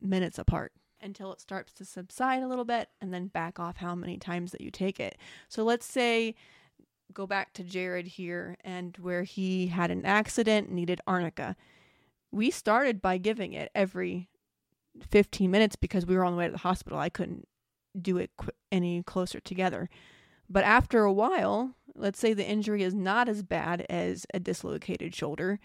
minutes 0.00 0.38
apart 0.38 0.72
until 1.00 1.32
it 1.32 1.40
starts 1.40 1.72
to 1.74 1.84
subside 1.84 2.42
a 2.42 2.48
little 2.48 2.64
bit 2.64 2.88
and 3.00 3.12
then 3.12 3.28
back 3.28 3.58
off 3.58 3.76
how 3.76 3.94
many 3.94 4.18
times 4.18 4.52
that 4.52 4.60
you 4.60 4.70
take 4.70 4.98
it. 4.98 5.16
So 5.48 5.62
let's 5.64 5.86
say 5.86 6.34
go 7.12 7.26
back 7.26 7.52
to 7.54 7.62
Jared 7.62 8.06
here 8.06 8.56
and 8.62 8.96
where 8.98 9.22
he 9.22 9.68
had 9.68 9.90
an 9.90 10.04
accident, 10.04 10.70
needed 10.70 11.00
arnica. 11.06 11.56
We 12.30 12.50
started 12.50 13.00
by 13.00 13.16
giving 13.18 13.52
it 13.54 13.70
every 13.74 14.28
15 15.10 15.50
minutes 15.50 15.76
because 15.76 16.04
we 16.04 16.16
were 16.16 16.24
on 16.24 16.32
the 16.32 16.38
way 16.38 16.46
to 16.46 16.52
the 16.52 16.58
hospital. 16.58 16.98
I 16.98 17.08
couldn't 17.08 17.48
do 18.00 18.18
it 18.18 18.30
qu- 18.36 18.50
any 18.70 19.02
closer 19.02 19.40
together. 19.40 19.88
But 20.48 20.64
after 20.64 21.04
a 21.04 21.12
while, 21.12 21.74
let's 21.94 22.18
say 22.18 22.32
the 22.32 22.48
injury 22.48 22.82
is 22.82 22.94
not 22.94 23.28
as 23.28 23.42
bad 23.42 23.84
as 23.88 24.26
a 24.32 24.40
dislocated 24.40 25.14
shoulder, 25.14 25.60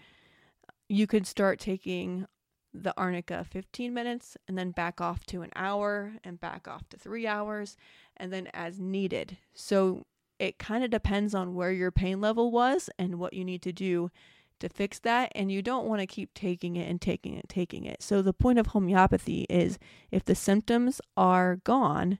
you 0.88 1.06
could 1.06 1.26
start 1.26 1.58
taking 1.58 2.26
the 2.74 2.92
arnica 2.96 3.46
15 3.48 3.94
minutes 3.94 4.36
and 4.48 4.58
then 4.58 4.72
back 4.72 5.00
off 5.00 5.24
to 5.26 5.42
an 5.42 5.50
hour 5.54 6.14
and 6.24 6.40
back 6.40 6.66
off 6.66 6.88
to 6.88 6.96
three 6.96 7.26
hours 7.26 7.76
and 8.16 8.32
then 8.32 8.48
as 8.52 8.80
needed. 8.80 9.38
So 9.54 10.02
it 10.40 10.58
kind 10.58 10.82
of 10.82 10.90
depends 10.90 11.34
on 11.34 11.54
where 11.54 11.70
your 11.70 11.92
pain 11.92 12.20
level 12.20 12.50
was 12.50 12.90
and 12.98 13.18
what 13.20 13.32
you 13.32 13.44
need 13.44 13.62
to 13.62 13.72
do 13.72 14.10
to 14.58 14.68
fix 14.68 14.98
that. 15.00 15.30
And 15.34 15.52
you 15.52 15.62
don't 15.62 15.86
want 15.86 16.00
to 16.00 16.06
keep 16.06 16.34
taking 16.34 16.74
it 16.74 16.90
and 16.90 17.00
taking 17.00 17.34
it 17.34 17.42
and 17.42 17.48
taking 17.48 17.84
it. 17.84 18.02
So 18.02 18.20
the 18.20 18.32
point 18.32 18.58
of 18.58 18.68
homeopathy 18.68 19.46
is 19.48 19.78
if 20.10 20.24
the 20.24 20.34
symptoms 20.34 21.00
are 21.16 21.56
gone, 21.56 22.18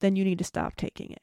then 0.00 0.16
you 0.16 0.24
need 0.24 0.38
to 0.38 0.44
stop 0.44 0.76
taking 0.76 1.10
it. 1.10 1.22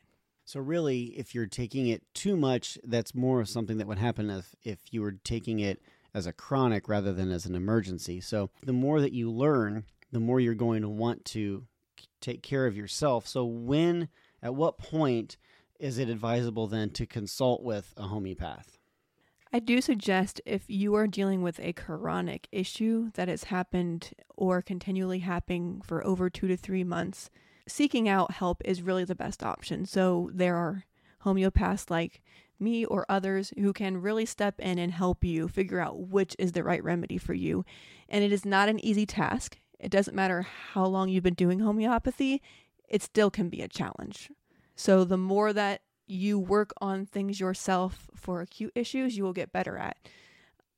So 0.51 0.59
really, 0.59 1.03
if 1.17 1.33
you're 1.33 1.45
taking 1.45 1.87
it 1.87 2.03
too 2.13 2.35
much, 2.35 2.77
that's 2.83 3.15
more 3.15 3.39
of 3.39 3.47
something 3.47 3.77
that 3.77 3.87
would 3.87 3.97
happen 3.97 4.29
if 4.29 4.53
if 4.63 4.79
you 4.91 5.01
were 5.01 5.13
taking 5.13 5.59
it 5.59 5.81
as 6.13 6.27
a 6.27 6.33
chronic 6.33 6.89
rather 6.89 7.13
than 7.13 7.31
as 7.31 7.45
an 7.45 7.55
emergency. 7.55 8.19
So 8.19 8.49
the 8.61 8.73
more 8.73 8.99
that 8.99 9.13
you 9.13 9.31
learn, 9.31 9.85
the 10.11 10.19
more 10.19 10.41
you're 10.41 10.53
going 10.53 10.81
to 10.81 10.89
want 10.89 11.23
to 11.27 11.67
take 12.19 12.43
care 12.43 12.67
of 12.67 12.75
yourself. 12.75 13.29
So 13.29 13.45
when 13.45 14.09
at 14.43 14.53
what 14.53 14.77
point 14.77 15.37
is 15.79 15.97
it 15.97 16.09
advisable 16.09 16.67
then 16.67 16.89
to 16.89 17.05
consult 17.05 17.63
with 17.63 17.93
a 17.95 18.09
homeopath? 18.09 18.77
I 19.53 19.59
do 19.59 19.79
suggest 19.79 20.41
if 20.45 20.65
you 20.67 20.95
are 20.95 21.07
dealing 21.07 21.43
with 21.43 21.61
a 21.61 21.71
chronic 21.71 22.49
issue 22.51 23.11
that 23.13 23.29
has 23.29 23.45
happened 23.45 24.09
or 24.35 24.61
continually 24.61 25.19
happening 25.19 25.81
for 25.81 26.05
over 26.05 26.29
2 26.29 26.49
to 26.49 26.57
3 26.57 26.83
months, 26.83 27.29
seeking 27.67 28.09
out 28.09 28.31
help 28.31 28.61
is 28.65 28.81
really 28.81 29.03
the 29.03 29.15
best 29.15 29.43
option. 29.43 29.85
So 29.85 30.29
there 30.33 30.55
are 30.55 30.85
homeopaths 31.25 31.89
like 31.89 32.21
me 32.59 32.85
or 32.85 33.05
others 33.09 33.53
who 33.57 33.73
can 33.73 34.01
really 34.01 34.25
step 34.25 34.59
in 34.59 34.77
and 34.77 34.91
help 34.91 35.23
you 35.23 35.47
figure 35.47 35.79
out 35.79 35.99
which 35.99 36.35
is 36.37 36.51
the 36.51 36.63
right 36.63 36.83
remedy 36.83 37.17
for 37.17 37.33
you. 37.33 37.65
And 38.07 38.23
it 38.23 38.31
is 38.31 38.45
not 38.45 38.69
an 38.69 38.83
easy 38.85 39.05
task. 39.05 39.57
It 39.79 39.89
doesn't 39.89 40.15
matter 40.15 40.43
how 40.73 40.85
long 40.85 41.09
you've 41.09 41.23
been 41.23 41.33
doing 41.33 41.59
homeopathy, 41.59 42.41
it 42.87 43.01
still 43.01 43.31
can 43.31 43.49
be 43.49 43.61
a 43.61 43.67
challenge. 43.67 44.29
So 44.75 45.03
the 45.03 45.17
more 45.17 45.53
that 45.53 45.81
you 46.07 46.37
work 46.37 46.73
on 46.81 47.05
things 47.05 47.39
yourself 47.39 48.09
for 48.15 48.41
acute 48.41 48.73
issues, 48.75 49.17
you 49.17 49.23
will 49.23 49.33
get 49.33 49.53
better 49.53 49.77
at. 49.77 49.97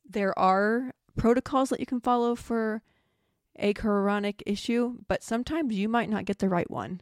There 0.07 0.37
are 0.37 0.93
protocols 1.17 1.69
that 1.69 1.79
you 1.79 1.85
can 1.85 1.99
follow 1.99 2.35
for 2.35 2.81
a 3.57 3.73
chronic 3.73 4.43
issue, 4.45 4.97
but 5.07 5.23
sometimes 5.23 5.75
you 5.75 5.87
might 5.87 6.09
not 6.09 6.25
get 6.25 6.39
the 6.39 6.49
right 6.49 6.69
one. 6.69 7.01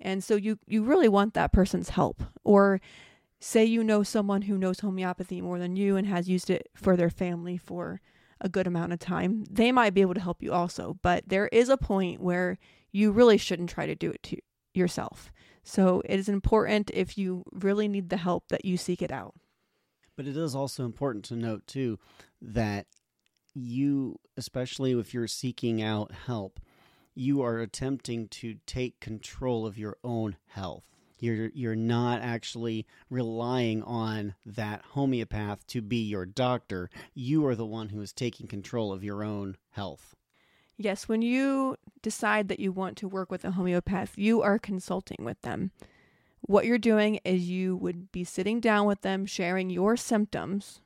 And 0.00 0.22
so 0.24 0.34
you 0.34 0.58
you 0.66 0.82
really 0.82 1.08
want 1.08 1.34
that 1.34 1.52
person's 1.52 1.90
help 1.90 2.22
or 2.42 2.80
say 3.40 3.64
you 3.64 3.84
know 3.84 4.02
someone 4.02 4.42
who 4.42 4.58
knows 4.58 4.80
homeopathy 4.80 5.40
more 5.40 5.58
than 5.58 5.76
you 5.76 5.96
and 5.96 6.06
has 6.06 6.28
used 6.28 6.50
it 6.50 6.68
for 6.74 6.96
their 6.96 7.10
family 7.10 7.56
for 7.56 8.00
a 8.40 8.48
good 8.48 8.66
amount 8.66 8.92
of 8.92 8.98
time. 8.98 9.44
They 9.50 9.70
might 9.70 9.94
be 9.94 10.00
able 10.00 10.14
to 10.14 10.20
help 10.20 10.42
you 10.42 10.52
also, 10.52 10.98
but 11.02 11.24
there 11.28 11.48
is 11.48 11.68
a 11.68 11.76
point 11.76 12.20
where 12.20 12.58
you 12.90 13.12
really 13.12 13.38
shouldn't 13.38 13.70
try 13.70 13.86
to 13.86 13.94
do 13.94 14.10
it 14.10 14.22
to 14.24 14.36
yourself. 14.74 15.32
So 15.62 16.02
it 16.04 16.18
is 16.18 16.28
important 16.28 16.90
if 16.92 17.16
you 17.16 17.44
really 17.52 17.86
need 17.86 18.10
the 18.10 18.16
help 18.16 18.48
that 18.48 18.64
you 18.64 18.76
seek 18.76 19.02
it 19.02 19.12
out. 19.12 19.34
But 20.16 20.26
it 20.26 20.36
is 20.36 20.54
also 20.54 20.84
important 20.84 21.24
to 21.26 21.36
note 21.36 21.66
too 21.66 21.98
that 22.40 22.86
you, 23.54 24.18
especially 24.36 24.92
if 24.92 25.12
you're 25.12 25.26
seeking 25.26 25.82
out 25.82 26.12
help, 26.26 26.60
you 27.14 27.42
are 27.42 27.58
attempting 27.58 28.28
to 28.28 28.56
take 28.66 29.00
control 29.00 29.66
of 29.66 29.78
your 29.78 29.96
own 30.02 30.36
health. 30.46 30.84
You're 31.18 31.50
you're 31.54 31.76
not 31.76 32.20
actually 32.20 32.84
relying 33.08 33.82
on 33.84 34.34
that 34.44 34.82
homeopath 34.94 35.64
to 35.68 35.80
be 35.80 35.98
your 35.98 36.26
doctor. 36.26 36.90
You 37.14 37.46
are 37.46 37.54
the 37.54 37.66
one 37.66 37.90
who 37.90 38.00
is 38.00 38.12
taking 38.12 38.48
control 38.48 38.92
of 38.92 39.04
your 39.04 39.22
own 39.22 39.56
health. 39.70 40.16
Yes, 40.76 41.08
when 41.08 41.22
you 41.22 41.76
decide 42.02 42.48
that 42.48 42.58
you 42.58 42.72
want 42.72 42.96
to 42.96 43.08
work 43.08 43.30
with 43.30 43.44
a 43.44 43.52
homeopath, 43.52 44.18
you 44.18 44.42
are 44.42 44.58
consulting 44.58 45.24
with 45.24 45.40
them. 45.42 45.70
What 46.40 46.66
you're 46.66 46.76
doing 46.76 47.20
is 47.24 47.48
you 47.48 47.76
would 47.76 48.10
be 48.10 48.24
sitting 48.24 48.58
down 48.58 48.86
with 48.86 49.02
them, 49.02 49.24
sharing 49.24 49.70
your 49.70 49.96
symptoms, 49.96 50.80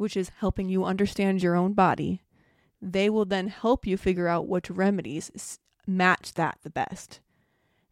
which 0.00 0.16
is 0.16 0.32
helping 0.38 0.70
you 0.70 0.82
understand 0.82 1.42
your 1.42 1.54
own 1.54 1.74
body. 1.74 2.22
They 2.80 3.10
will 3.10 3.26
then 3.26 3.48
help 3.48 3.86
you 3.86 3.98
figure 3.98 4.28
out 4.28 4.48
which 4.48 4.70
remedies 4.70 5.58
match 5.86 6.32
that 6.34 6.56
the 6.62 6.70
best. 6.70 7.20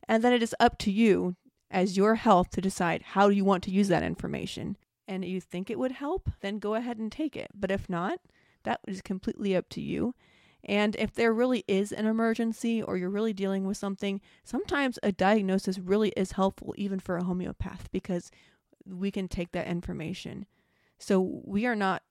And 0.08 0.24
then 0.24 0.32
it 0.32 0.42
is 0.42 0.54
up 0.58 0.78
to 0.78 0.90
you 0.90 1.36
as 1.70 1.98
your 1.98 2.14
health 2.14 2.48
to 2.52 2.62
decide 2.62 3.02
how 3.08 3.28
you 3.28 3.44
want 3.44 3.62
to 3.64 3.70
use 3.70 3.88
that 3.88 4.02
information. 4.02 4.78
And 5.06 5.22
you 5.22 5.38
think 5.38 5.68
it 5.68 5.78
would 5.78 5.92
help, 5.92 6.30
then 6.40 6.58
go 6.58 6.76
ahead 6.76 6.96
and 6.96 7.12
take 7.12 7.36
it. 7.36 7.50
But 7.54 7.70
if 7.70 7.90
not, 7.90 8.20
that 8.62 8.80
is 8.88 9.02
completely 9.02 9.54
up 9.54 9.68
to 9.68 9.82
you. 9.82 10.14
And 10.64 10.96
if 10.96 11.12
there 11.12 11.34
really 11.34 11.62
is 11.68 11.92
an 11.92 12.06
emergency 12.06 12.82
or 12.82 12.96
you're 12.96 13.10
really 13.10 13.34
dealing 13.34 13.66
with 13.66 13.76
something, 13.76 14.22
sometimes 14.44 14.98
a 15.02 15.12
diagnosis 15.12 15.78
really 15.78 16.14
is 16.16 16.32
helpful, 16.32 16.74
even 16.78 17.00
for 17.00 17.18
a 17.18 17.24
homeopath, 17.24 17.90
because 17.92 18.30
we 18.86 19.10
can 19.10 19.28
take 19.28 19.52
that 19.52 19.68
information. 19.68 20.46
So 20.98 21.42
we 21.44 21.66
are 21.66 21.76
not 21.76 22.02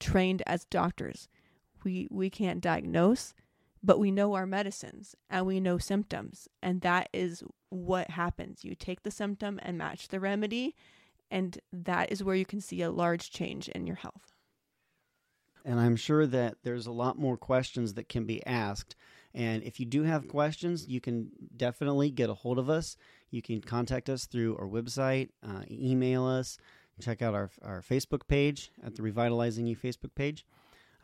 trained 0.00 0.42
as 0.46 0.64
doctors. 0.64 1.28
We 1.84 2.08
we 2.10 2.30
can't 2.30 2.60
diagnose, 2.60 3.34
but 3.82 3.98
we 3.98 4.10
know 4.10 4.34
our 4.34 4.46
medicines 4.46 5.14
and 5.30 5.46
we 5.46 5.60
know 5.60 5.78
symptoms, 5.78 6.48
and 6.62 6.80
that 6.80 7.08
is 7.12 7.42
what 7.68 8.10
happens. 8.10 8.64
You 8.64 8.74
take 8.74 9.02
the 9.02 9.10
symptom 9.10 9.60
and 9.62 9.76
match 9.76 10.08
the 10.08 10.20
remedy, 10.20 10.74
and 11.30 11.58
that 11.72 12.10
is 12.10 12.24
where 12.24 12.36
you 12.36 12.46
can 12.46 12.60
see 12.60 12.82
a 12.82 12.90
large 12.90 13.30
change 13.30 13.68
in 13.68 13.86
your 13.86 13.96
health. 13.96 14.34
And 15.64 15.80
I'm 15.80 15.96
sure 15.96 16.26
that 16.26 16.56
there's 16.62 16.86
a 16.86 16.92
lot 16.92 17.18
more 17.18 17.38
questions 17.38 17.94
that 17.94 18.08
can 18.08 18.24
be 18.24 18.44
asked. 18.46 18.96
And 19.32 19.62
if 19.62 19.80
you 19.80 19.86
do 19.86 20.02
have 20.02 20.28
questions, 20.28 20.86
you 20.86 21.00
can 21.00 21.30
definitely 21.56 22.10
get 22.10 22.30
a 22.30 22.34
hold 22.34 22.58
of 22.58 22.68
us. 22.68 22.96
You 23.30 23.42
can 23.42 23.60
contact 23.60 24.08
us 24.08 24.26
through 24.26 24.56
our 24.58 24.66
website, 24.66 25.30
uh, 25.42 25.62
email 25.70 26.26
us, 26.26 26.58
check 27.00 27.22
out 27.22 27.34
our, 27.34 27.50
our 27.62 27.82
Facebook 27.82 28.26
page 28.28 28.70
at 28.84 28.94
the 28.94 29.02
Revitalizing 29.02 29.66
You 29.66 29.76
Facebook 29.76 30.14
page. 30.14 30.44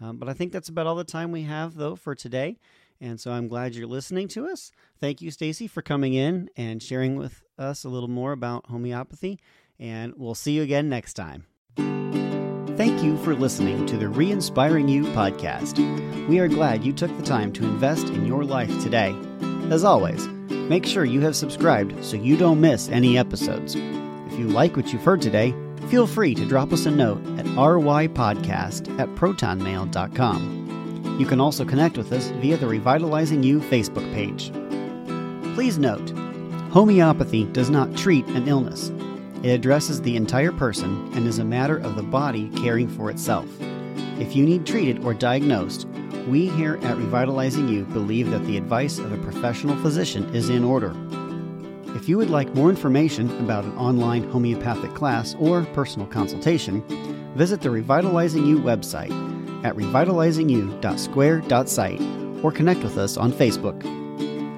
Um, 0.01 0.17
but 0.17 0.29
I 0.29 0.33
think 0.33 0.53
that's 0.53 0.69
about 0.69 0.87
all 0.87 0.95
the 0.97 1.05
time 1.05 1.31
we 1.31 1.43
have, 1.43 1.75
though, 1.75 1.97
for 1.97 2.15
today. 2.15 2.59
And 3.01 3.19
so 3.19 3.33
I'm 3.33 3.49
glad 3.49 3.75
you're 3.75 3.87
listening 3.87 4.29
to 4.29 4.47
us. 4.47 4.73
Thank 4.99 5.23
you, 5.23 5.31
Stacey, 5.31 5.67
for 5.67 5.83
coming 5.83 6.15
in 6.15 6.51
and 6.57 6.83
sharing 6.83 7.17
with 7.17 7.43
us 7.59 7.85
a 7.85 7.89
little 7.89 8.11
more 8.11 8.33
about 8.33 8.67
homeopathy. 8.67 9.39
And 9.79 10.13
we'll 10.17 10.35
see 10.35 10.53
you 10.53 10.63
again 10.63 10.89
next 10.89 11.15
time. 11.15 11.47
Thank 12.77 13.03
you 13.03 13.17
for 13.19 13.35
listening 13.35 13.85
to 13.87 13.97
the 13.97 14.09
Re 14.09 14.31
Inspiring 14.31 14.89
You 14.89 15.05
podcast. 15.05 15.79
We 16.29 16.39
are 16.39 16.49
glad 16.49 16.85
you 16.85 16.93
took 16.93 17.15
the 17.17 17.23
time 17.23 17.53
to 17.55 17.65
invest 17.65 18.09
in 18.09 18.27
your 18.27 18.45
life 18.45 18.83
today. 18.83 19.15
As 19.71 19.85
always, 19.85 20.27
make 20.27 20.87
sure 20.87 21.05
you 21.05 21.21
have 21.21 21.37
subscribed 21.37 22.03
so 22.05 22.17
you 22.17 22.37
don't 22.37 22.61
miss 22.61 22.89
any 22.89 23.19
episodes. 23.19 23.75
If 23.77 24.39
you 24.39 24.49
like 24.49 24.77
what 24.77 24.93
you've 24.93 25.05
heard 25.05 25.21
today, 25.21 25.55
feel 25.91 26.07
free 26.07 26.35
to 26.37 26.47
drop 26.47 26.73
us 26.73 26.87
a 26.87 26.91
note 26.91 27.19
at 27.37 27.45
rypodcast 27.47 28.97
at 29.01 29.09
protonmail.com. 29.17 31.17
You 31.19 31.27
can 31.27 31.41
also 31.41 31.65
connect 31.65 31.99
with 31.99 32.13
us 32.13 32.29
via 32.29 32.57
the 32.57 32.69
Revitalizing 32.69 33.43
You 33.43 33.59
Facebook 33.59 34.09
page. 34.15 34.53
Please 35.55 35.79
note, 35.79 36.11
homeopathy 36.71 37.43
does 37.47 37.71
not 37.71 37.97
treat 37.97 38.25
an 38.29 38.47
illness. 38.47 38.93
It 39.43 39.51
addresses 39.51 40.01
the 40.01 40.15
entire 40.15 40.53
person 40.53 41.11
and 41.15 41.27
is 41.27 41.41
a 41.41 41.45
matter 41.45 41.79
of 41.79 41.97
the 41.97 42.05
body 42.05 42.51
caring 42.51 42.89
for 42.89 43.11
itself. 43.11 43.49
If 44.21 44.37
you 44.37 44.45
need 44.45 44.65
treated 44.65 45.05
or 45.05 45.13
diagnosed, 45.13 45.89
we 46.29 46.51
here 46.51 46.79
at 46.83 46.99
Revitalizing 46.99 47.69
You 47.69 47.85
believe 47.87 48.31
that 48.31 48.47
the 48.47 48.57
advice 48.57 49.01
of 49.01 49.13
a 49.13 49.19
professional 49.19 49.75
physician 49.79 50.33
is 50.37 50.51
in 50.51 50.63
order. 50.63 50.95
If 51.97 52.09
you 52.09 52.17
would 52.19 52.31
like 52.31 52.55
more 52.55 52.71
information 52.71 53.29
about 53.41 53.65
an 53.65 53.77
online 53.77 54.31
homeopathic 54.31 54.95
class 54.95 55.35
or 55.39 55.65
personal 55.75 56.07
consultation, 56.07 56.83
visit 57.35 57.61
the 57.61 57.71
Revitalizing 57.71 58.47
You 58.47 58.59
website 58.59 59.11
at 59.65 59.75
revitalizingyou.square.site 59.75 62.45
or 62.45 62.53
connect 62.53 62.83
with 62.83 62.97
us 62.97 63.17
on 63.17 63.33
Facebook. 63.33 63.83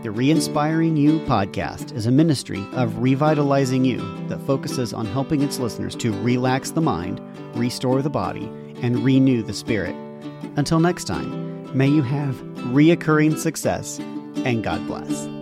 The 0.02 0.10
Re-Inspiring 0.10 0.96
You 0.96 1.20
podcast 1.20 1.94
is 1.94 2.06
a 2.06 2.10
ministry 2.10 2.66
of 2.72 2.98
Revitalizing 2.98 3.84
You 3.84 3.98
that 4.28 4.44
focuses 4.46 4.92
on 4.92 5.06
helping 5.06 5.42
its 5.42 5.58
listeners 5.58 5.94
to 5.96 6.12
relax 6.22 6.72
the 6.72 6.80
mind, 6.80 7.20
restore 7.56 8.02
the 8.02 8.10
body, 8.10 8.44
and 8.82 9.04
renew 9.04 9.42
the 9.42 9.54
spirit. 9.54 9.94
Until 10.56 10.80
next 10.80 11.04
time, 11.04 11.76
may 11.76 11.88
you 11.88 12.02
have 12.02 12.34
reoccurring 12.72 13.38
success 13.38 14.00
and 14.44 14.62
God 14.62 14.86
bless. 14.86 15.41